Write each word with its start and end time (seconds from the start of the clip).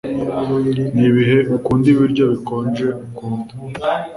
Nibihe 0.99 1.37
ukunda 1.55 1.85
ibiryo 1.93 2.23
bikonje 2.31 2.87
ukunda 3.05 3.53